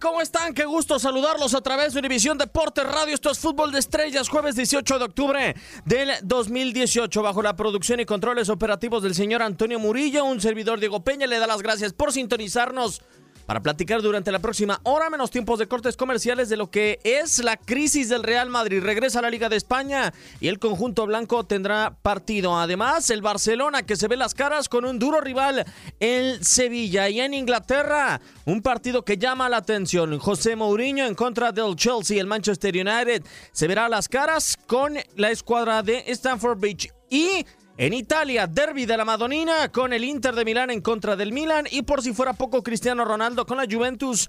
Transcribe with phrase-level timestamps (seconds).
[0.00, 0.54] ¿Cómo están?
[0.54, 3.14] Qué gusto saludarlos a través de Univisión Deportes Radio.
[3.14, 8.04] Esto es Fútbol de Estrellas, jueves 18 de octubre del 2018, bajo la producción y
[8.04, 10.24] controles operativos del señor Antonio Murillo.
[10.24, 13.02] Un servidor Diego Peña le da las gracias por sintonizarnos
[13.48, 17.42] para platicar durante la próxima hora, menos tiempos de cortes comerciales, de lo que es
[17.42, 18.82] la crisis del Real Madrid.
[18.82, 22.58] Regresa a la Liga de España y el conjunto blanco tendrá partido.
[22.58, 25.64] Además, el Barcelona que se ve las caras con un duro rival,
[25.98, 27.08] el Sevilla.
[27.08, 30.18] Y en Inglaterra, un partido que llama la atención.
[30.18, 32.20] José Mourinho en contra del Chelsea.
[32.20, 36.92] El Manchester United se verá las caras con la escuadra de Stamford Bridge.
[37.08, 37.46] Y
[37.78, 41.66] en Italia, derby de la Madonina con el Inter de Milán en contra del Milan
[41.70, 44.28] y por si fuera poco Cristiano Ronaldo con la Juventus.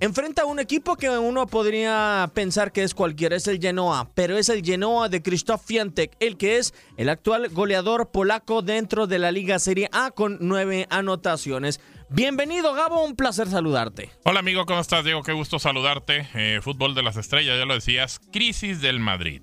[0.00, 4.36] Enfrenta a un equipo que uno podría pensar que es cualquiera, es el Genoa, pero
[4.36, 9.18] es el Genoa de Krzysztof Fiantek, el que es el actual goleador polaco dentro de
[9.18, 11.80] la Liga Serie A con nueve anotaciones.
[12.10, 14.10] Bienvenido Gabo, un placer saludarte.
[14.24, 15.22] Hola amigo, ¿cómo estás Diego?
[15.22, 16.28] Qué gusto saludarte.
[16.34, 19.42] Eh, fútbol de las estrellas, ya lo decías, crisis del Madrid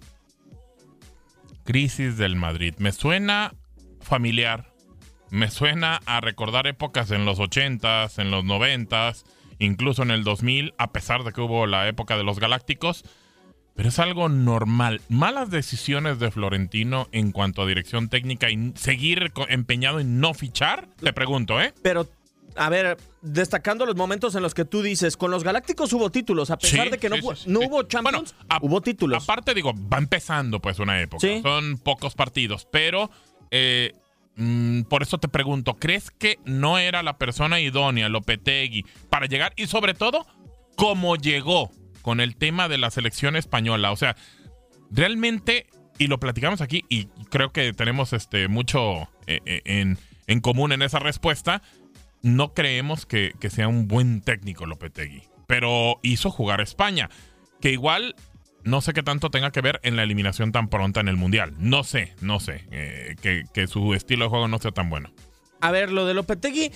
[1.64, 2.76] crisis del Madrid.
[2.78, 3.54] Me suena
[4.02, 4.72] familiar.
[5.30, 9.24] Me suena a recordar épocas en los 80s, en los 90s,
[9.60, 13.06] incluso en el 2000, a pesar de que hubo la época de los Galácticos.
[13.76, 15.02] Pero es algo normal.
[15.08, 20.90] Malas decisiones de Florentino en cuanto a dirección técnica y seguir empeñado en no fichar.
[21.02, 21.74] Te pregunto, ¿eh?
[21.82, 22.06] Pero
[22.56, 26.50] a ver, destacando los momentos en los que tú dices, con los Galácticos hubo títulos,
[26.52, 29.24] a pesar de que no, no hubo Champions, hubo títulos.
[29.24, 33.10] Aparte, digo, va empezando pues una época, son pocos partidos, pero
[33.52, 33.94] eh,
[34.36, 39.54] mm, por eso te pregunto, ¿crees que no era la persona idónea, Lopetegui, para llegar?
[39.56, 40.26] Y sobre todo,
[40.76, 43.92] ¿cómo llegó con el tema de la selección española?
[43.92, 44.16] O sea,
[44.90, 49.98] realmente, y lo platicamos aquí, y creo que tenemos este mucho eh, eh, en,
[50.28, 51.62] en común en esa respuesta,
[52.22, 57.10] no creemos que, sea un buen técnico Lopetegui, pero hizo jugar a España,
[57.60, 58.16] que igual
[58.64, 61.54] no sé qué tanto tenga que ver en la eliminación tan pronta en el Mundial.
[61.58, 65.12] No sé, no sé, eh, que, su estilo de juego no sea tan bueno.
[65.60, 66.72] A ver, lo de Lopetegui,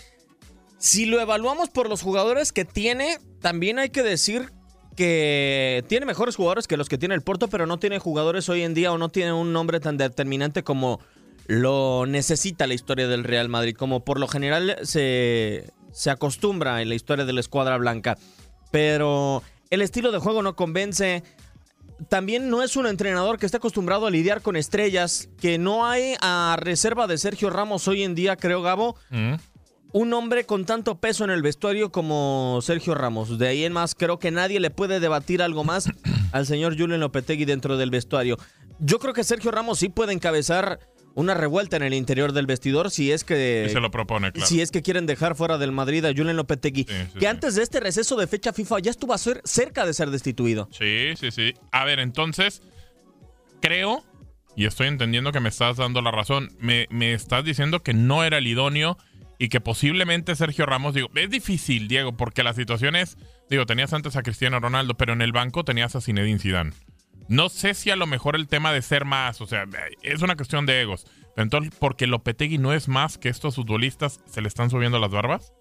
[0.77, 4.51] si lo evaluamos por los jugadores que tiene, también hay que decir
[4.95, 8.63] que tiene mejores jugadores que los que tiene el Porto, pero no tiene jugadores hoy
[8.63, 11.01] en día o no tiene un nombre tan determinante como
[11.47, 16.89] lo necesita la historia del Real Madrid, como por lo general se, se acostumbra en
[16.89, 18.17] la historia de la escuadra blanca.
[18.71, 21.23] Pero el estilo de juego no convence.
[22.09, 26.15] También no es un entrenador que esté acostumbrado a lidiar con estrellas, que no hay
[26.19, 28.97] a reserva de Sergio Ramos hoy en día, creo Gabo.
[29.11, 29.35] Mm.
[29.93, 33.39] Un hombre con tanto peso en el vestuario como Sergio Ramos.
[33.39, 35.89] De ahí en más, creo que nadie le puede debatir algo más
[36.33, 38.37] al señor Julian Lopetegui dentro del vestuario.
[38.79, 40.79] Yo creo que Sergio Ramos sí puede encabezar
[41.15, 44.47] una revuelta en el interior del vestidor si es que se lo propone, claro.
[44.47, 46.85] Si es que quieren dejar fuera del Madrid a Julen Lopetegui,
[47.19, 50.11] que antes de este receso de fecha FIFA ya estuvo a ser cerca de ser
[50.11, 50.69] destituido.
[50.71, 51.53] Sí, sí, sí.
[51.71, 52.61] A ver, entonces
[53.61, 54.03] creo
[54.55, 56.49] y estoy entendiendo que me estás dando la razón.
[56.59, 58.97] Me, me estás diciendo que no era el idóneo
[59.37, 63.17] y que posiblemente Sergio Ramos, digo, es difícil, Diego, porque la situación es,
[63.49, 66.71] digo, tenías antes a Cristiano Ronaldo, pero en el banco tenías a Zinedine Zidane.
[67.27, 69.65] No sé si a lo mejor el tema de ser más, o sea,
[70.03, 71.05] es una cuestión de egos.
[71.35, 75.11] Pero entonces, porque Lopetegui no es más que estos futbolistas, ¿se le están subiendo las
[75.11, 75.53] barbas?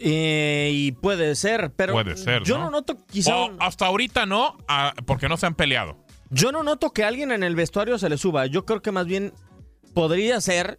[0.00, 2.70] Eh, y puede ser, pero puede ser, yo ¿no?
[2.70, 3.32] noto quizá...
[3.58, 4.56] hasta ahorita no,
[5.06, 5.96] porque no se han peleado.
[6.30, 8.46] Yo no noto que alguien en el vestuario se le suba.
[8.46, 9.32] Yo creo que más bien
[9.94, 10.78] podría ser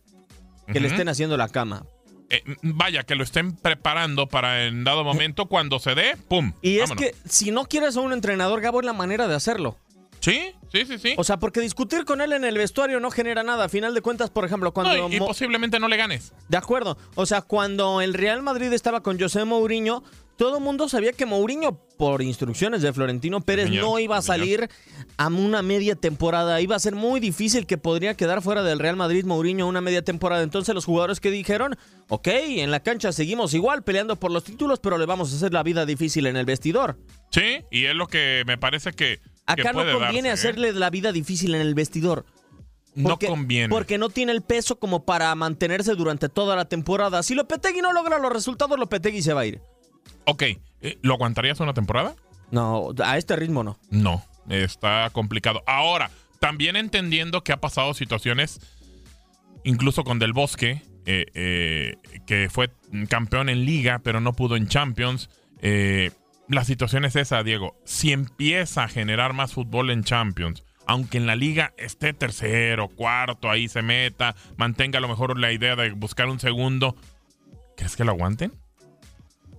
[0.71, 1.85] que le estén haciendo la cama.
[2.29, 6.53] Eh, vaya, que lo estén preparando para en dado momento, cuando se dé, ¡pum!
[6.61, 9.77] Y es que si no quieres a un entrenador, Gabo, es la manera de hacerlo.
[10.19, 11.13] Sí, sí, sí, sí.
[11.17, 13.65] O sea, porque discutir con él en el vestuario no genera nada.
[13.65, 15.09] A final de cuentas, por ejemplo, cuando...
[15.09, 16.33] y, posiblemente no le ganes.
[16.49, 16.97] De acuerdo.
[17.15, 20.03] O sea, cuando el Real Madrid estaba con José Mourinho,
[20.39, 24.69] todo el mundo sabía que Mourinho, por instrucciones de Florentino Pérez, no iba a salir
[25.17, 26.61] a una media temporada.
[26.61, 30.01] Iba a ser muy difícil que podría quedar fuera del Real Madrid Mourinho una media
[30.01, 30.41] temporada.
[30.41, 31.75] Entonces los jugadores que dijeron,
[32.07, 35.51] ok, en la cancha seguimos igual peleando por los títulos, pero le vamos a hacer
[35.51, 36.97] la vida difícil en el vestidor.
[37.31, 39.19] Sí, y es lo que me parece que...
[39.45, 40.31] Acá no conviene ¿eh?
[40.31, 42.23] hacerle la vida difícil en el vestidor.
[42.95, 43.67] no conviene.
[43.67, 47.23] Porque no tiene el peso como para mantenerse durante toda la temporada.
[47.23, 49.61] Si Lopetegui no logra los resultados, Lopetegui se va a ir.
[50.25, 50.43] Ok,
[50.81, 52.15] eh, ¿lo aguantarías una temporada?
[52.51, 53.77] No, a este ritmo no.
[53.89, 55.63] No, está complicado.
[55.67, 58.59] Ahora, también entendiendo que ha pasado situaciones,
[59.63, 61.95] incluso con Del Bosque, eh, eh,
[62.25, 62.71] que fue
[63.07, 65.29] campeón en liga, pero no pudo en Champions.
[66.47, 67.75] la situación es esa, Diego.
[67.85, 73.51] Si empieza a generar más fútbol en Champions, aunque en la liga esté tercero, cuarto,
[73.51, 76.95] ahí se meta, mantenga a lo mejor la idea de buscar un segundo,
[77.77, 78.53] ¿crees que lo aguanten?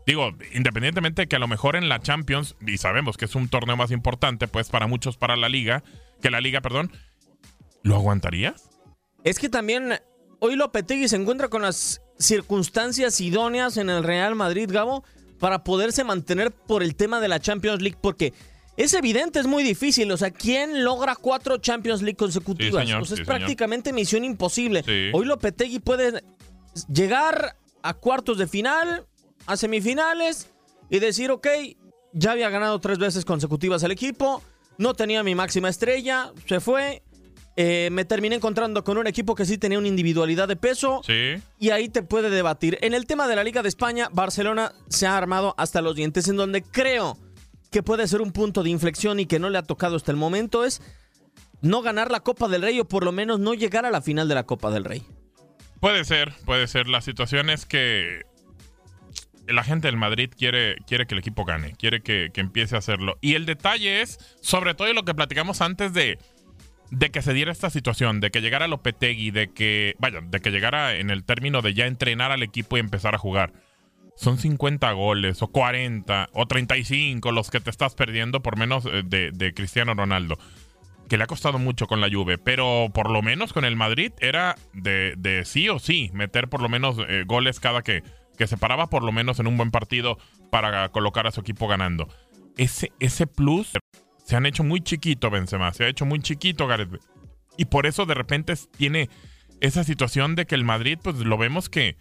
[0.07, 3.49] Digo, independientemente de que a lo mejor en la Champions, y sabemos que es un
[3.49, 5.83] torneo más importante, pues para muchos para la liga,
[6.21, 6.93] que la liga, perdón,
[7.83, 8.71] ¿lo aguantarías?
[9.25, 10.01] Es que también
[10.41, 15.05] hoy Lopetegui se encuentra con las circunstancias idóneas en el Real Madrid, Gabo,
[15.39, 18.33] para poderse mantener por el tema de la Champions League, porque
[18.77, 20.11] es evidente, es muy difícil.
[20.13, 22.89] O sea, ¿quién logra cuatro Champions League consecutivas?
[23.11, 24.85] es prácticamente misión imposible.
[25.13, 26.23] Hoy Lopetegui puede
[26.93, 29.07] llegar a cuartos de final,
[29.51, 30.49] a semifinales
[30.89, 31.47] y decir, ok,
[32.13, 34.43] ya había ganado tres veces consecutivas el equipo,
[34.79, 37.03] no tenía mi máxima estrella, se fue.
[37.57, 41.03] Eh, me terminé encontrando con un equipo que sí tenía una individualidad de peso.
[41.59, 42.79] Y ahí te puede debatir.
[42.81, 46.29] En el tema de la Liga de España, Barcelona se ha armado hasta los dientes,
[46.29, 47.19] en donde creo
[47.71, 50.17] que puede ser un punto de inflexión y que no le ha tocado hasta el
[50.17, 50.81] momento es
[51.61, 54.29] no ganar la Copa del Rey o por lo menos no llegar a la final
[54.29, 55.03] de la Copa del Rey.
[55.81, 56.89] Puede ser, puede ser.
[56.89, 58.23] La situación es que
[59.53, 63.19] la gente del Madrid quiere, quiere que el equipo gane, quiere que, empiece a hacerlo.
[63.21, 66.19] Y el detalle es, sobre todo lo que platicamos antes de,
[66.91, 70.51] de que se diera esta situación, de que llegara Lopetegui, de que, vaya, de que
[70.51, 73.53] llegara en el término de ya entrenar al equipo y empezar a jugar
[74.21, 79.03] son 50 goles o 40 o 35 los que te estás perdiendo por menos eh,
[79.03, 80.39] de, Cristiano Ronaldo.
[81.09, 84.13] Que le ha costado mucho con la Juve, pero por lo menos con el Madrid
[84.21, 88.03] era de, sí o sí meter por lo menos eh, goles cada que,
[88.41, 90.17] que se paraba por lo menos en un buen partido
[90.49, 92.09] para colocar a su equipo ganando.
[92.57, 93.73] Ese, ese plus
[94.25, 97.03] se han hecho muy chiquito Benzema, se ha hecho muy chiquito Gareth.
[97.59, 99.11] Y por eso de repente tiene
[99.61, 101.99] esa situación de que el Madrid pues lo vemos que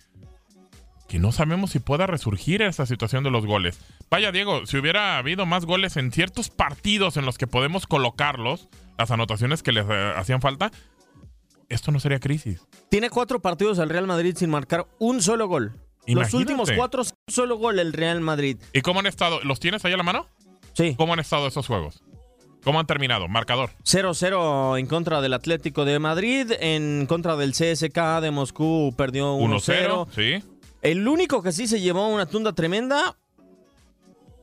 [1.10, 3.78] que no sabemos si pueda resurgir esa situación de los goles.
[4.10, 8.70] Vaya, Diego, si hubiera habido más goles en ciertos partidos en los que podemos colocarlos,
[8.98, 10.72] las anotaciones que les eh, hacían falta,
[11.68, 12.62] esto no sería crisis.
[12.90, 15.89] Tiene cuatro partidos el Real Madrid sin marcar un solo gol.
[16.16, 18.58] Los últimos cuatro, solo gol el Real Madrid.
[18.74, 19.40] ¿Y cómo han estado?
[19.44, 20.28] ¿Los tienes ahí a la mano?
[20.74, 20.96] Sí.
[20.98, 22.04] ¿Cómo han estado esos juegos?
[22.64, 23.28] ¿Cómo han terminado?
[23.28, 23.72] Marcador.
[23.84, 30.08] 0-0 en contra del Atlético de Madrid, en contra del CSK de Moscú perdió 1-0.
[30.14, 30.44] Sí.
[30.82, 33.18] El único que sí se llevó una tunda tremenda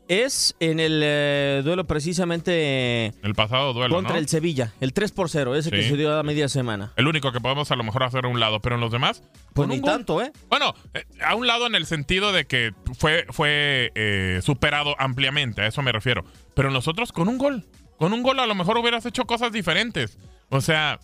[0.08, 3.12] es en el eh, duelo precisamente.
[3.22, 3.94] El pasado duelo.
[3.94, 6.92] Contra el Sevilla, el 3 por 0, ese que se dio a media semana.
[6.96, 9.22] El único que podemos a lo mejor hacer a un lado, pero en los demás.
[9.54, 10.32] Pues ni tanto, ¿eh?
[10.48, 15.62] Bueno, eh, a un lado en el sentido de que fue, fue eh, superado ampliamente,
[15.62, 16.24] a eso me refiero.
[16.54, 17.64] Pero en los otros, con un gol.
[17.98, 20.18] Con un gol a lo mejor hubieras hecho cosas diferentes.
[20.50, 21.00] O sea.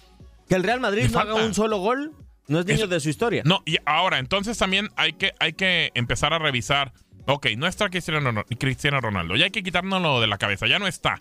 [0.49, 2.13] Que el Real Madrid no haga un solo gol
[2.49, 3.43] no es niño de su historia.
[3.45, 6.93] No, y ahora, entonces también hay que, hay que empezar a revisar.
[7.27, 9.37] Ok, no está Cristiano, Ronaldo.
[9.37, 10.67] Ya hay que quitárnoslo de la cabeza.
[10.67, 11.21] Ya no está.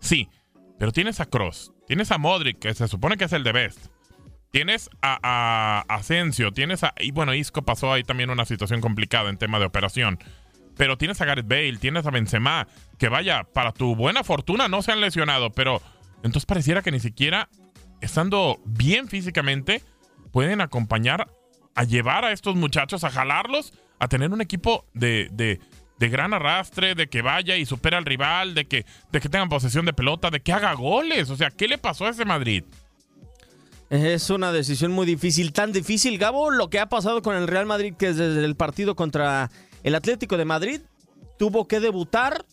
[0.00, 0.28] Sí,
[0.78, 1.72] pero tienes a Cross.
[1.86, 3.86] Tienes a Modric, que se supone que es el de Best.
[4.50, 6.52] Tienes a, Asensio.
[6.52, 6.94] Tienes a.
[6.98, 10.18] Y bueno, Isco pasó ahí también una situación complicada en tema de operación.
[10.76, 12.66] Pero tienes a Gareth Bale, tienes a Benzema.
[12.98, 15.50] Que vaya, para tu buena fortuna no se han lesionado.
[15.50, 15.80] Pero
[16.16, 17.48] entonces pareciera que ni siquiera
[18.02, 19.82] estando bien físicamente
[20.30, 21.28] pueden acompañar
[21.74, 26.96] a llevar a estos muchachos, a jalarlos, a tener un equipo de, de, gran arrastre,
[26.96, 30.28] de que vaya y supera al rival, de que, de que tengan posesión de pelota,
[30.28, 31.30] de que haga goles.
[31.30, 32.64] O sea, ¿qué le pasó a ese Madrid?
[33.90, 37.66] Es una decisión muy difícil, tan difícil, Gabo, lo que ha pasado con el Real
[37.66, 39.52] Madrid, que desde el partido contra
[39.84, 40.80] el Atlético de Madrid
[41.38, 42.44] tuvo que debutar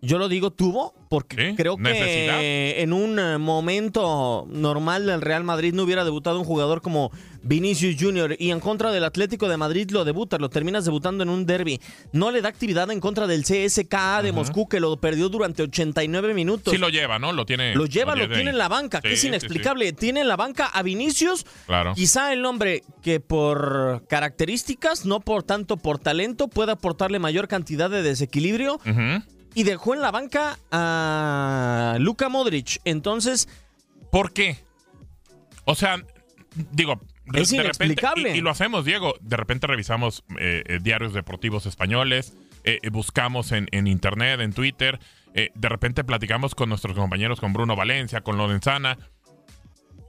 [0.00, 5.74] yo lo digo tuvo, porque creo que en un eh, momento normal del Real Madrid
[5.74, 7.10] no hubiera debutado un jugador como
[7.42, 11.30] Vinicius Junior y en contra del Atlético de Madrid lo debutas, lo terminas debutando en
[11.30, 11.80] un derby.
[12.12, 16.34] No le da actividad en contra del CSKA de Moscú que lo perdió durante 89
[16.34, 16.72] minutos.
[16.72, 17.32] Sí lo lleva, ¿no?
[17.32, 17.74] Lo tiene.
[17.74, 19.92] Lo lleva, lo, tiene en la banca, que es inexplicable.
[19.92, 21.94] tiene en la banca a Vinicius, claro.
[21.94, 27.90] quizá el hombre que por características, no por tanto por talento, pueda aportarle mayor cantidad
[27.90, 28.80] de desequilibrio
[29.58, 32.80] y dejó en la banca a Luka Modric.
[32.84, 33.48] Entonces.
[34.12, 34.56] ¿Por qué?
[35.64, 36.00] O sea,
[36.70, 37.00] digo.
[37.34, 38.36] Es inexplicable.
[38.36, 39.14] y, lo hacemos, Diego.
[39.20, 45.00] De repente revisamos eh, eh, diarios deportivos españoles, eh, buscamos en, internet, en Twitter,
[45.34, 48.96] de repente platicamos con nuestros compañeros, con Bruno Valencia, con Lorenzana.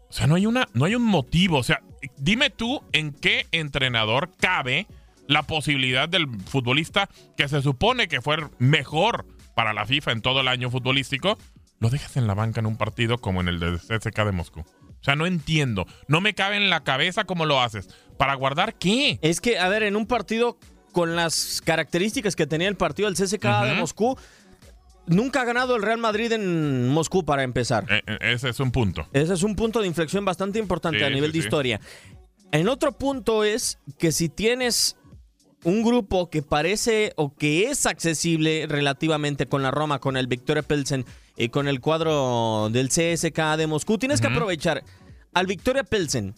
[0.10, 1.58] O sea, no hay, una, no hay un motivo.
[1.58, 1.82] O sea,
[2.18, 4.86] dime tú en qué entrenador cabe
[5.26, 9.26] la posibilidad del futbolista que se supone que fue mejor
[9.60, 11.38] para la FIFA en todo el año futbolístico,
[11.80, 14.62] lo dejas en la banca en un partido como en el de CSK de Moscú.
[14.62, 15.86] O sea, no entiendo.
[16.08, 17.90] No me cabe en la cabeza cómo lo haces.
[18.18, 19.20] ¿Para guardar qué?
[19.22, 20.58] Es que, a ver, en un partido
[20.94, 24.18] con las características que tenía el partido del CSK de Moscú,
[25.08, 27.84] nunca ha ganado el Real Madrid en Moscú para empezar.
[27.90, 29.10] Eh, eh, ese es un punto.
[29.12, 31.82] Ese es un punto de inflexión bastante importante a nivel de historia.
[32.54, 34.96] En otro punto es que si tienes
[35.64, 40.64] un grupo que parece o que es accesible relativamente con la Roma, con el Victoria
[40.64, 41.06] Pilsen
[41.38, 44.84] y con el cuadro del CSK de Moscú, tienes que aprovechar
[45.34, 46.36] al Victoria Pilsen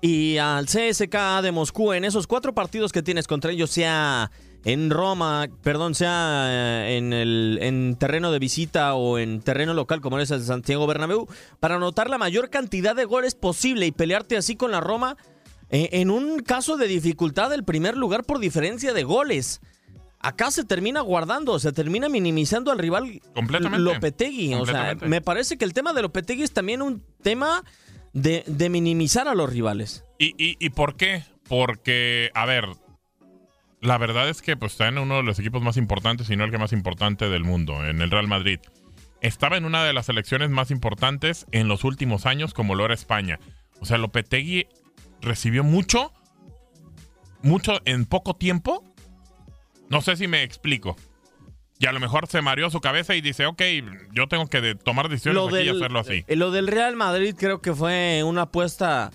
[0.00, 4.30] y al CSK de Moscú en esos cuatro partidos que tienes contra ellos, sea
[4.64, 10.00] en Roma, perdón, sea eh, en el en terreno de visita o en terreno local
[10.00, 11.26] como es el Santiago Bernabéu,
[11.60, 15.16] para anotar la mayor cantidad de goles posible y pelearte así con la Roma
[15.70, 19.60] en un caso de dificultad del primer lugar por diferencia de goles.
[20.20, 23.20] Acá se termina guardando, se termina minimizando al rival
[23.78, 24.54] Lopetegui.
[24.54, 27.62] O sea, me parece que el tema de Lopetegui es también un tema
[28.14, 30.04] de, minimizar a los rivales.
[30.18, 31.24] ¿Y, y, y por qué?
[31.46, 32.64] Porque, a ver,
[33.84, 36.44] la verdad es que pues, está en uno de los equipos más importantes, si no
[36.44, 38.60] el que más importante del mundo, en el Real Madrid.
[39.20, 42.94] Estaba en una de las selecciones más importantes en los últimos años, como lo era
[42.94, 43.38] España.
[43.80, 44.68] O sea, Lopetegui
[45.24, 46.12] recibió mucho,
[47.42, 48.84] mucho en poco tiempo.
[49.88, 50.96] No sé si me explico.
[51.78, 53.62] Y a lo mejor se mareó su cabeza y dice, ok,
[54.12, 56.24] yo tengo que tomar decisiones aquí y hacerlo así.
[56.28, 59.10] Eh, lo del Real Madrid creo que fue una apuesta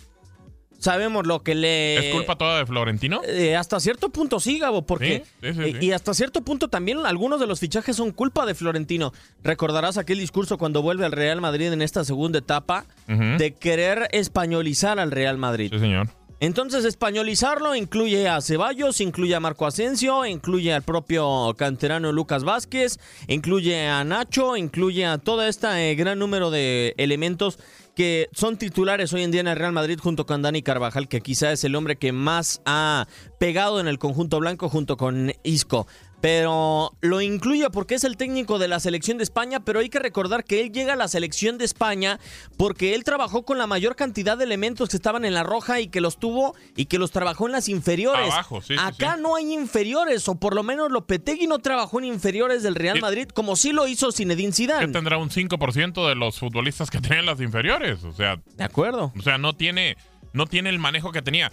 [0.79, 2.09] sabemos lo que le...
[2.09, 3.21] ¿Es culpa toda de Florentino?
[3.25, 5.24] Eh, hasta cierto punto sí, Gabo, porque...
[5.41, 9.13] Eh, y hasta cierto punto también algunos de los fichajes son culpa de Florentino.
[9.43, 15.00] Recordarás aquel discurso cuando vuelve al Real Madrid en esta segunda etapa de querer españolizar
[15.00, 15.69] al Real Madrid.
[15.71, 16.09] Sí, señor.
[16.41, 22.98] Entonces, españolizarlo incluye a Ceballos, incluye a Marco Asensio, incluye al propio canterano Lucas Vázquez,
[23.27, 27.59] incluye a Nacho, incluye a todo este gran número de elementos
[27.99, 31.19] que son titulares hoy en día en el Real Madrid junto con Dani Carvajal, que
[31.19, 35.85] quizá es el hombre que más ha pegado en el conjunto blanco junto con Isco
[36.21, 39.99] pero lo incluye porque es el técnico de la selección de España, pero hay que
[39.99, 42.19] recordar que él llega a la selección de España
[42.57, 45.88] porque él trabajó con la mayor cantidad de elementos que estaban en la roja y
[45.88, 48.33] que los tuvo y que los trabajó en las inferiores.
[48.77, 52.99] Acá no hay inferiores, o por lo menos Lopetegui no trabajó en inferiores del Real
[52.99, 54.88] Madrid como sí lo hizo Zinedine Zidane.
[54.88, 59.13] Que tendrá un 5% de los futbolistas que tenían las inferiores, o sea, de acuerdo.
[59.17, 59.97] O sea, no tiene
[60.33, 61.51] no tiene el manejo que tenía.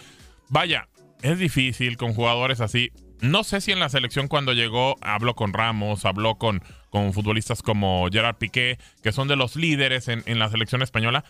[0.49, 0.88] Vaya,
[1.23, 5.52] es difícil con jugadores así no sé si en la selección cuando llegó habló con
[5.52, 10.38] Ramos, habló con, con futbolistas como Gerard Piqué, que son de los líderes en, en
[10.38, 11.25] la selección española.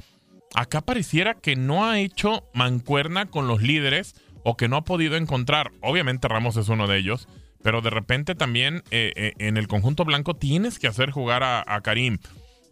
[0.54, 4.14] Acá pareciera que no ha hecho mancuerna con los líderes
[4.44, 5.72] o que no ha podido encontrar.
[5.80, 7.28] Obviamente Ramos es uno de ellos,
[7.62, 11.64] pero de repente también eh, eh, en el conjunto blanco tienes que hacer jugar a,
[11.66, 12.18] a Karim.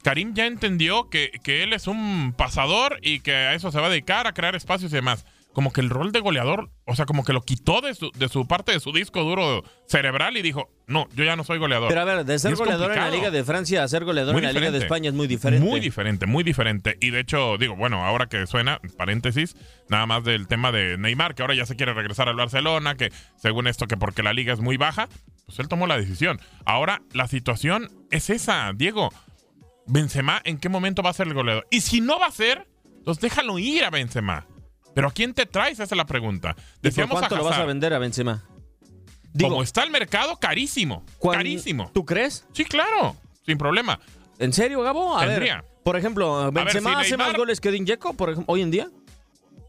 [0.03, 3.87] Karim ya entendió que, que, él es un pasador y que a eso se va
[3.87, 7.07] a dedicar, a crear espacios y demás como que el rol de goleador, o sea,
[7.07, 10.43] como que lo quitó de su, de su parte de su disco duro cerebral y
[10.43, 11.89] dijo, no, yo ya no soy goleador.
[11.89, 14.43] Pero a ver, de ser goleador en la Liga de Francia a ser goleador en
[14.43, 15.67] la Liga de España es muy diferente.
[15.67, 16.99] Muy diferente, muy diferente.
[17.01, 19.57] Y de hecho, digo, bueno, ahora que suena, paréntesis,
[19.89, 23.13] nada más del tema de Neymar, que ahora ya se quiere regresar al Barcelona, que
[23.37, 25.09] según esto, que porque la liga es muy baja,
[25.47, 26.41] pues él tomó la decisión.
[26.65, 29.11] Ahora la situación es esa, Diego.
[29.87, 31.67] Benzema, ¿en qué momento va a ser el goleador?
[31.71, 32.67] Y si no va a ser,
[33.05, 34.49] pues déjalo ir a Benzema.
[34.95, 35.75] Pero ¿a quién te traes?
[35.75, 36.57] Esa es la pregunta.
[36.81, 38.45] Decíamos ¿Cuánto lo vas a vender a Benzema?
[39.41, 41.05] Como está el mercado, carísimo.
[41.21, 41.91] Carísimo.
[41.93, 42.47] ¿Tú crees?
[42.53, 43.17] Sí, claro.
[43.45, 43.99] Sin problema.
[44.39, 45.17] ¿En serio, Gabo?
[45.17, 48.89] A ver, por ejemplo, ¿Benzema hace más goles que Dinjeco por hoy en día?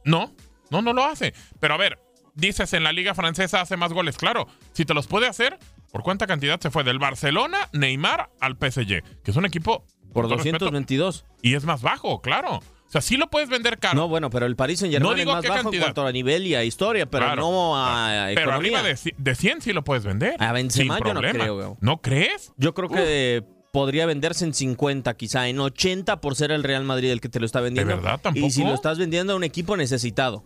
[0.04, 0.32] No,
[0.70, 1.34] no, no lo hace.
[1.60, 2.00] Pero a ver,
[2.36, 4.18] dices en la liga francesa hace más goles.
[4.18, 5.58] Claro, si te los puede hacer,
[5.92, 9.04] ¿por cuánta cantidad se fue del Barcelona, Neymar al PSG?
[9.24, 9.86] Que es un equipo...
[10.14, 11.26] Por 222.
[11.42, 12.62] y es más bajo, claro.
[12.96, 13.96] Sea, sí lo puedes vender caro.
[13.96, 16.56] No, bueno, pero el Paris Saint Germain es más bajo en cuanto a nivel y
[16.56, 20.42] a historia, pero no a Pero arriba de, de, 100 sí lo puedes vender.
[20.42, 21.78] A Benzema yo no creo.
[21.82, 22.54] ¿No crees?
[22.58, 27.12] Yo creo que podría venderse en 50, quizá en 80 por ser el Real Madrid
[27.12, 27.94] el que te lo está vendiendo.
[27.94, 28.22] ¿De verdad?
[28.22, 28.48] ¿Tampoco?
[28.48, 30.46] Y si lo estás vendiendo a un equipo necesitado.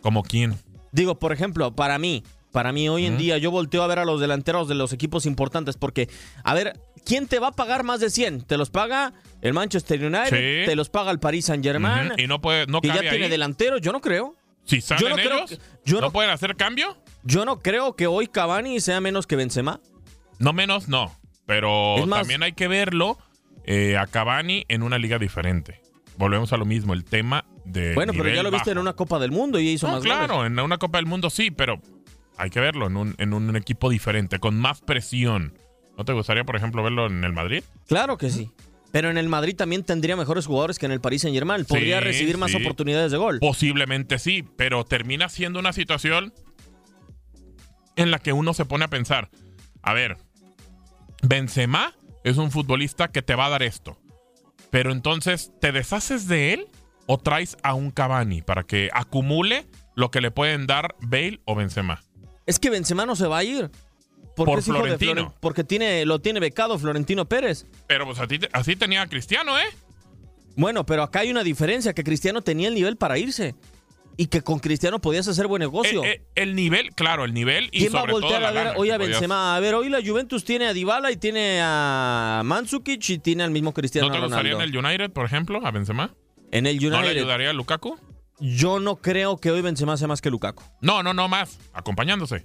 [0.00, 0.56] ¿Como quién?
[0.90, 4.04] Digo, por ejemplo, para mí, para mí hoy en día yo volteo a ver a
[4.04, 6.08] los delanteros de los equipos importantes porque,
[6.44, 8.42] a ver, ¿quién te va a pagar más de 100?
[8.42, 10.66] ¿Te los paga el Manchester United?
[10.66, 12.12] ¿Te los paga el Paris Saint Germain?
[12.18, 14.36] Y no puede, no y ya tiene delanteros, yo no creo.
[14.64, 16.96] Si salen yo no ellos, yo no, pueden hacer cambio?
[17.24, 19.80] Yo no creo que hoy Cavani sea menos que Benzema.
[20.38, 21.16] No menos, no.
[21.46, 23.18] Pero también hay que verlo
[23.64, 25.80] eh, a Cavani en una liga diferente.
[26.16, 27.94] volvemos a lo mismo, el tema de.
[27.94, 30.58] Bueno, pero ya lo viste en una Copa del Mundo y hizo más Claro, en
[30.60, 31.80] una Copa del Mundo sí, pero
[32.36, 35.54] hay que verlo en un, en un equipo diferente, con más presión.
[35.96, 37.62] ¿No te gustaría, por ejemplo, verlo en el Madrid?
[37.86, 38.50] Claro que sí.
[38.92, 41.64] Pero en el Madrid también tendría mejores jugadores que en el Paris Saint Germain.
[41.64, 43.38] Podría recibir más oportunidades de gol.
[43.40, 46.34] Posiblemente sí, pero termina siendo una situación
[47.96, 49.30] en la que uno se pone a pensar,
[49.82, 50.16] a ver,
[51.22, 53.98] Benzema es un futbolista que te va a dar esto.
[54.70, 56.66] Pero entonces, ¿te deshaces de él
[57.06, 61.54] o traes a un Cavani para que acumule lo que le pueden dar Bale o
[61.54, 62.02] Benzema?
[62.46, 63.70] Es que Benzema no se va a ir.
[64.34, 65.34] Porque Por Florentino.
[65.40, 67.66] porque tiene, lo tiene becado Florentino Pérez.
[67.86, 68.18] Pero pues
[68.52, 69.66] así tenía Cristiano, ¿eh?
[70.56, 73.54] Bueno, pero acá hay una diferencia, que Cristiano tenía el nivel para irse.
[74.18, 76.02] Y que con Cristiano podías hacer buen negocio.
[76.04, 78.74] El, eh, eh, el, nivel, claro, el nivel y ¿Quién va a voltear a ver
[78.76, 79.56] hoy a Benzema?
[79.56, 83.50] A ver, hoy la Juventus tiene a Dybala y tiene a Mandzukic y tiene al
[83.50, 86.14] mismo Cristiano ¿No te gustaría en el United, por ejemplo, a Benzema?
[86.50, 86.90] En el United.
[86.90, 87.98] ¿No le ayudaría a Lukaku?
[88.42, 90.64] Yo no creo que hoy Benzema sea más que Lukaku.
[90.80, 91.60] No, no, no más.
[91.72, 92.44] Acompañándose.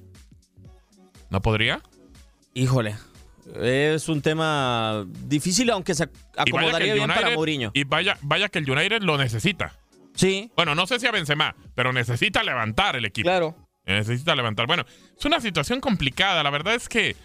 [1.31, 1.81] ¿No podría?
[2.53, 2.95] Híjole.
[3.55, 7.71] Es un tema difícil, aunque se acomodaría bien para Mourinho.
[7.73, 9.73] Y vaya, vaya que el United lo necesita.
[10.13, 10.51] Sí.
[10.55, 13.25] Bueno, no sé si a Benzema, pero necesita levantar el equipo.
[13.25, 13.55] Claro.
[13.87, 14.67] Necesita levantar.
[14.67, 14.85] Bueno,
[15.17, 16.43] es una situación complicada.
[16.43, 17.15] La verdad es que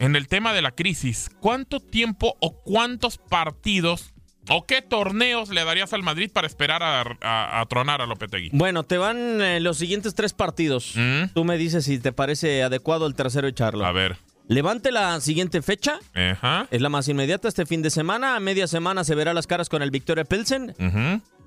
[0.00, 4.12] en el tema de la crisis, ¿cuánto tiempo o cuántos partidos
[4.48, 8.50] ¿O qué torneos le darías al Madrid para esperar a, tronar a Lopetegui?
[8.52, 10.92] Bueno, te van eh, los siguientes tres partidos.
[10.94, 11.32] ¿Mm?
[11.34, 13.84] Tú me dices si te parece adecuado el tercero echarlo.
[13.84, 14.16] A ver.
[14.48, 15.98] Levante la siguiente fecha.
[16.14, 16.68] Ajá.
[16.70, 18.36] Es la más inmediata este fin de semana.
[18.36, 20.74] A media semana se verá las caras con el Victoria Pilsen.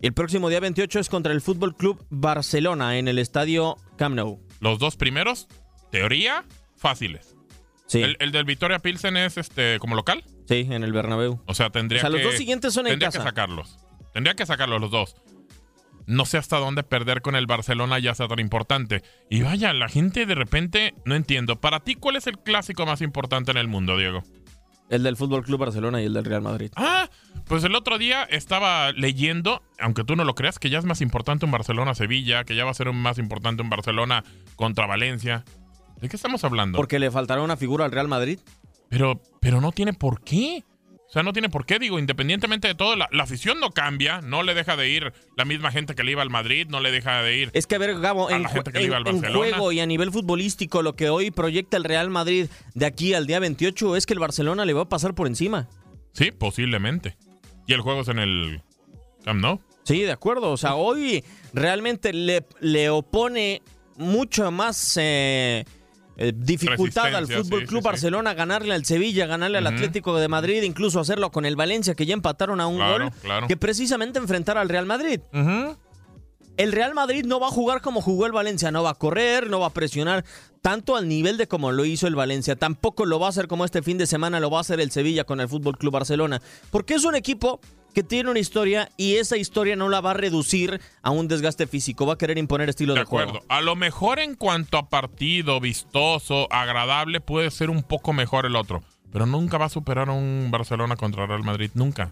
[0.01, 4.15] Y el próximo día 28 es contra el Fútbol Club Barcelona en el estadio Camp
[4.15, 4.39] Nou.
[4.59, 5.47] Los dos primeros,
[5.91, 6.43] teoría,
[6.75, 7.35] fáciles.
[7.87, 8.01] Sí.
[8.01, 10.23] ¿El, del Victoria Pilsen es este como local?
[10.49, 11.39] Sí, en el Bernabéu.
[11.45, 13.77] O sea, tendría o sea, los dos siguientes son en tendría que sacarlos.
[14.15, 15.15] Tendría que sacarlos los dos.
[16.07, 19.03] No sé hasta dónde perder con el Barcelona ya sea tan importante.
[19.29, 21.61] Y vaya, la gente de repente no entiendo.
[21.61, 24.23] Para ti, ¿cuál es el clásico más importante en el mundo, Diego?
[24.89, 26.71] El del Fútbol Club Barcelona y el del Real Madrid.
[26.75, 27.11] Ah,
[27.45, 31.01] pues el otro día estaba leyendo, aunque tú no lo creas, que ya es más
[31.01, 34.23] importante un Barcelona-Sevilla, que ya va a ser más importante un Barcelona
[34.55, 35.45] contra Valencia.
[36.01, 36.77] ¿De qué estamos hablando?
[36.77, 38.39] Porque le faltará una figura al Real Madrid.
[38.89, 40.63] Pero, pero no tiene por qué.
[41.09, 44.43] O sea, no tiene por qué, digo, independientemente de todo, la, afición no cambia, no
[44.43, 47.23] le deja de ir la misma gente que le iba al Madrid, no le deja
[47.23, 47.49] de ir.
[47.53, 51.77] Es que a ver, Gabo, en, juego y a nivel futbolístico, lo que hoy proyecta
[51.77, 54.89] el Real Madrid de aquí al día 28 es que el Barcelona le va a
[54.89, 55.67] pasar por encima.
[56.13, 57.17] Sí, posiblemente.
[57.65, 58.61] Y el juego es en el
[59.25, 59.61] Camp Nou.
[59.85, 60.51] Sí, de acuerdo.
[60.51, 61.23] O sea, hoy
[61.53, 63.63] realmente le, le opone
[63.97, 64.97] mucho más.
[65.01, 65.65] Eh,
[66.21, 70.99] eh, dificultad al Fútbol Club Barcelona ganarle al Sevilla, ganarle al Atlético de Madrid, incluso
[70.99, 73.09] hacerlo con el Valencia, que ya empataron a un gol,
[73.47, 75.21] que precisamente enfrentar al Real Madrid.
[76.57, 79.49] El Real Madrid no va a jugar como jugó el Valencia, no va a correr,
[79.49, 80.25] no va a presionar
[80.61, 82.57] tanto al nivel de como lo hizo el Valencia.
[82.57, 84.91] Tampoco lo va a hacer como este fin de semana lo va a hacer el
[84.91, 87.61] Sevilla con el Fútbol Club Barcelona, porque es un equipo
[87.93, 91.67] que tiene una historia y esa historia no la va a reducir a un desgaste
[91.67, 93.41] físico, va a querer imponer estilo de, de acuerdo.
[93.49, 98.55] A lo mejor en cuanto a partido vistoso, agradable, puede ser un poco mejor el
[98.55, 102.11] otro, pero nunca va a superar a un Barcelona contra Real Madrid, nunca.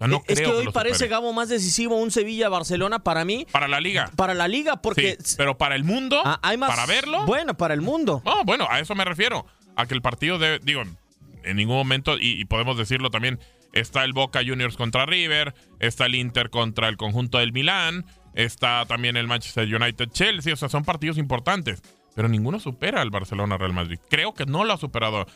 [0.00, 3.46] no es que hoy parece Gabo más decisivo un Sevilla-Barcelona para mí.
[3.52, 4.10] Para la liga.
[4.16, 5.18] Para la liga, porque.
[5.36, 6.22] pero para el mundo.
[6.24, 7.26] Ah, hay más, para verlo.
[7.26, 8.22] Bueno, para el mundo.
[8.24, 9.46] Oh, bueno, a eso me refiero.
[9.76, 10.58] A que el partido de.
[10.58, 10.82] Digo,
[11.44, 13.38] en ningún momento, y podemos decirlo también,
[13.72, 18.86] Está el Boca Juniors contra River, está el Inter contra el conjunto del Milán, está
[18.86, 21.82] también el Manchester United Chelsea, o sea, son partidos importantes,
[22.14, 23.98] pero ninguno supera al Barcelona Real Madrid.
[24.08, 25.26] Creo que no lo ha superado.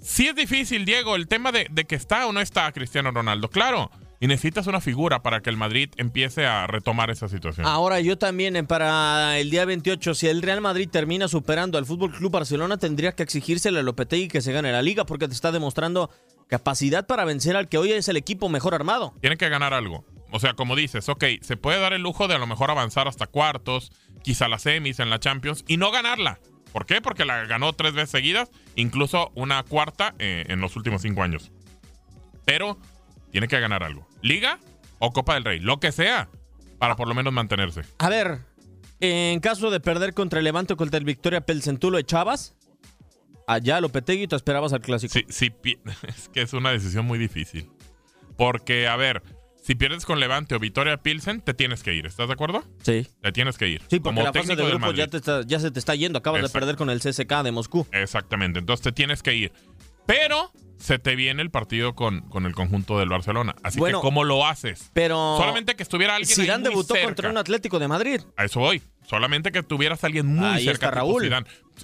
[0.00, 3.90] Sí es difícil, Diego, el tema de, que está o no está Cristiano Ronaldo, claro.
[4.20, 7.66] Y necesitas una figura para que el Madrid empiece a retomar esa situación.
[7.66, 12.12] Ahora, yo también, para el día 28, si el Real Madrid termina superando al Fútbol
[12.12, 15.52] Club Barcelona, tendría que exigírsele a Lopetegui que se gane la liga, porque te está
[15.52, 16.10] demostrando
[16.48, 19.14] capacidad para vencer al que hoy es el equipo mejor armado.
[19.20, 20.04] Tiene que ganar algo.
[20.30, 23.06] O sea, como dices, ok, se puede dar el lujo de a lo mejor avanzar
[23.06, 26.40] hasta cuartos, quizá las semis en la Champions y no ganarla.
[26.72, 27.00] ¿Por qué?
[27.00, 31.52] Porque la ganó tres veces seguidas, incluso una cuarta eh, en los últimos cinco años.
[32.44, 32.78] Pero
[33.30, 34.08] tiene que ganar algo.
[34.22, 34.58] Liga
[34.98, 36.28] o Copa del Rey, lo que sea,
[36.78, 37.82] para por lo menos mantenerse.
[37.98, 38.40] A ver,
[38.98, 42.54] en caso de perder contra el Levante o contra el Victoria Pelsen, ¿tú lo echabas?
[43.46, 45.12] Allá a Lopetegui te esperabas al clásico.
[45.12, 45.52] Sí, sí,
[46.08, 47.70] es que es una decisión muy difícil.
[48.36, 49.22] Porque, a ver,
[49.64, 52.04] si pierdes con Levante o Victoria Pilsen, te tienes que ir.
[52.04, 52.64] ¿Estás de acuerdo?
[52.82, 53.06] Sí.
[53.22, 53.82] Te tienes que ir.
[53.88, 56.18] Sí, porque la fase de grupo ya, se te está yendo.
[56.18, 57.86] Acabas de perder con el CSK de Moscú.
[57.92, 58.58] Exactamente.
[58.58, 59.52] Entonces te tienes que ir.
[60.06, 63.54] Pero se te viene el partido con, con el conjunto del Barcelona.
[63.62, 64.90] Así que, ¿cómo lo haces?
[64.92, 65.36] Pero.
[65.38, 66.36] Solamente que estuviera alguien.
[66.36, 68.20] Zidane debutó contra un Atlético de Madrid.
[68.36, 68.82] A eso voy.
[69.06, 71.30] Solamente que tuvieras a alguien muy Ahí cerca está Raúl.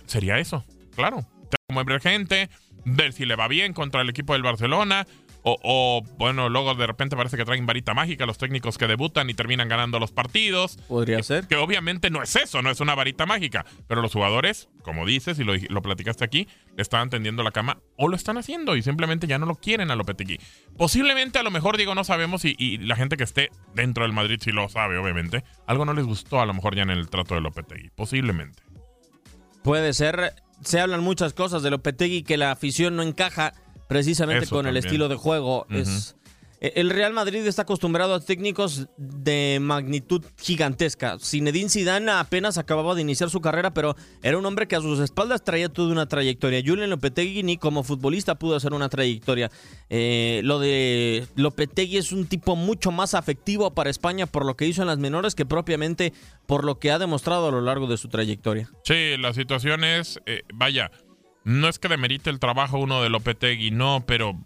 [0.06, 1.26] Sería eso, claro.
[1.70, 2.50] Como emergente,
[2.84, 5.06] ver si le va bien contra el equipo del Barcelona.
[5.44, 9.34] O, bueno, luego de repente parece que traen varita mágica los técnicos que debutan y
[9.34, 10.78] terminan ganando los partidos.
[10.88, 11.46] Podría ser.
[11.46, 13.64] Que obviamente no es eso, no es una varita mágica.
[13.86, 17.78] Pero los jugadores, como dices y lo, lo platicaste aquí, le estaban tendiendo la cama
[17.96, 20.40] o lo están haciendo y simplemente ya no lo quieren a Lopetegui.
[20.76, 24.12] Posiblemente, a lo mejor, digo, no sabemos y, y, la gente que esté dentro del
[24.12, 25.44] Madrid sí lo sabe, obviamente.
[25.68, 27.90] Algo no les gustó a lo mejor ya en el trato de Lopetegui.
[27.94, 28.60] Posiblemente.
[29.62, 30.34] Puede ser.
[30.62, 33.54] Se hablan muchas cosas de Lopetegui que la afición no encaja
[33.88, 35.66] precisamente con el estilo de juego.
[35.70, 36.16] Es
[36.60, 41.18] el Real Madrid está acostumbrado a técnicos de magnitud gigantesca.
[41.18, 45.00] Zinedine Zidane apenas acababa de iniciar su carrera, pero era un hombre que a sus
[45.00, 46.62] espaldas traía toda una trayectoria.
[46.64, 49.50] Julian Lopetegui ni como futbolista pudo hacer una trayectoria.
[49.88, 54.66] Eh, lo de Lopetegui es un tipo mucho más afectivo para España por lo que
[54.66, 56.12] hizo en las menores que propiamente
[56.46, 58.68] por lo que ha demostrado a lo largo de su trayectoria.
[58.84, 60.90] Sí, la situación es, eh, vaya,
[61.44, 64.38] no es que demerite el trabajo uno de Lopetegui, no, pero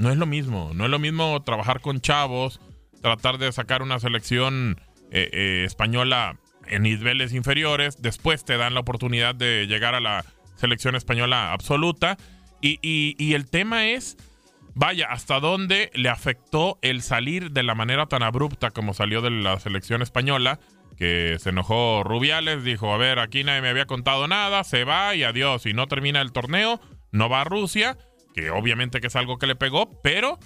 [0.00, 0.72] no es lo mismo.
[0.74, 2.60] No es lo mismo trabajar con chavos,
[3.02, 8.00] tratar de sacar una selección eh, eh, española en niveles inferiores.
[8.00, 10.24] Después te dan la oportunidad de llegar a la
[10.56, 12.16] selección española absoluta.
[12.62, 14.16] Y, el tema es,
[14.74, 19.30] vaya, hasta dónde le afectó el salir de la manera tan abrupta como salió de
[19.30, 20.60] la selección española.
[20.96, 25.14] Que se enojó Rubiales, dijo, a ver, aquí nadie me había contado nada, se va
[25.14, 25.64] y adiós.
[25.64, 27.96] Y no termina el torneo, no va a Rusia
[28.34, 30.38] que obviamente que es algo que le pegó, pero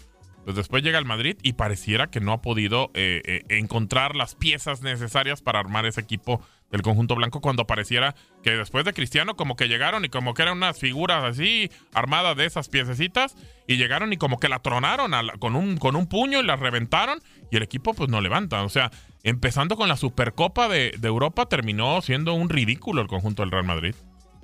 [0.45, 4.35] pues después llega al Madrid y pareciera que no ha podido eh, eh, encontrar las
[4.35, 9.37] piezas necesarias para armar ese equipo del conjunto blanco cuando pareciera que después de Cristiano
[9.37, 13.77] como que llegaron y como que eran unas figuras así armadas de esas piececitas y
[13.77, 17.21] llegaron y como que la tronaron con, un, con un puño y la reventaron
[17.51, 18.65] y el equipo pues no levanta.
[18.65, 18.91] O sea,
[19.23, 23.65] empezando con la Supercopa de, de Europa terminó siendo un ridículo el conjunto del Real
[23.65, 23.95] Madrid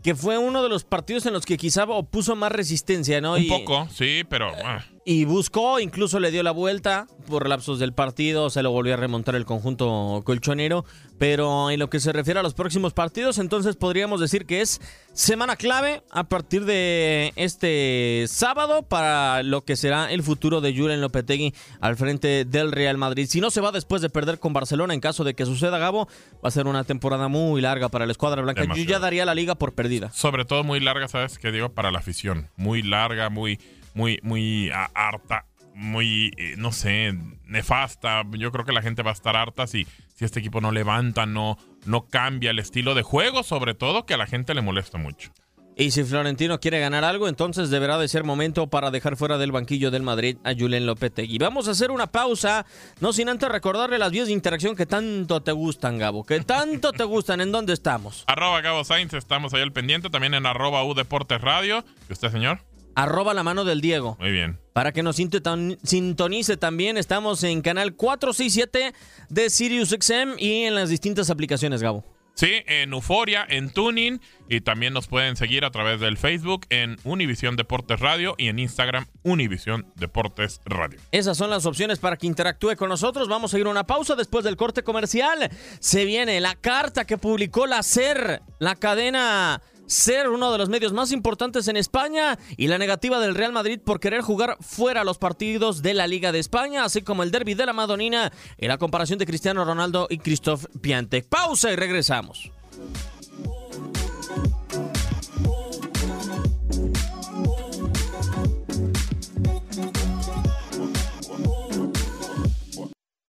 [0.02, 3.34] que fue uno de los partidos en los que quizá opuso más resistencia, ¿no?
[3.34, 4.52] Un poco, sí, pero...
[4.64, 4.84] Ah.
[5.04, 8.96] Y buscó, incluso le dio la vuelta por lapsos del partido, se lo volvió a
[8.98, 10.84] remontar el conjunto colchonero,
[11.18, 14.80] pero en lo que se refiere a los próximos partidos, entonces podríamos decir que es
[15.14, 21.00] semana clave a partir de este sábado para lo que será el futuro de Julen
[21.00, 23.26] Lopetegui al frente del Real Madrid.
[23.26, 26.08] Si no se va después de perder con Barcelona, en caso de que suceda, Gabo,
[26.44, 28.64] va a ser una temporada muy larga para la escuadra blanca.
[28.64, 30.10] Yo ya daría la liga por perdida.
[30.12, 31.70] Sobre todo muy larga, ¿sabes qué digo?
[31.70, 32.50] Para la afición.
[32.56, 33.58] Muy larga, muy
[33.94, 38.22] muy, muy harta, muy, eh, no sé, nefasta.
[38.32, 41.26] Yo creo que la gente va a estar harta si, si este equipo no levanta,
[41.26, 44.98] no, no cambia el estilo de juego, sobre todo que a la gente le molesta
[44.98, 45.32] mucho.
[45.76, 49.50] Y si Florentino quiere ganar algo, entonces deberá de ser momento para dejar fuera del
[49.50, 51.38] banquillo del Madrid a Julen Lopetegui.
[51.38, 52.66] Vamos a hacer una pausa,
[53.00, 56.92] no sin antes recordarle las vías de interacción que tanto te gustan, Gabo, que tanto
[56.92, 57.40] te gustan.
[57.40, 58.24] ¿En dónde estamos?
[58.26, 61.82] Arroba Gabo Sainz, estamos ahí al pendiente, también en arroba U Deportes Radio.
[62.10, 62.60] ¿Y usted, señor?
[62.94, 64.16] Arroba la mano del Diego.
[64.20, 64.58] Muy bien.
[64.72, 68.94] Para que nos sintonice también, estamos en canal 467
[69.28, 72.04] de Sirius XM y en las distintas aplicaciones, Gabo.
[72.34, 76.96] Sí, en Euforia, en Tuning y también nos pueden seguir a través del Facebook en
[77.04, 80.98] Univisión Deportes Radio y en Instagram Univisión Deportes Radio.
[81.12, 83.28] Esas son las opciones para que interactúe con nosotros.
[83.28, 85.50] Vamos a ir a una pausa después del corte comercial.
[85.80, 90.92] Se viene la carta que publicó la SER, la cadena ser uno de los medios
[90.92, 95.18] más importantes en España y la negativa del Real Madrid por querer jugar fuera los
[95.18, 98.78] partidos de la Liga de España, así como el derby de la Madonina y la
[98.78, 101.26] comparación de Cristiano Ronaldo y Christophe Piantec.
[101.26, 102.52] Pausa y regresamos.